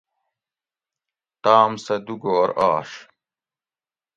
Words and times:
تام 1.43 1.71
سہ 1.83 1.95
دُو 2.05 2.15
گھور 2.23 2.49
آش 2.69 2.89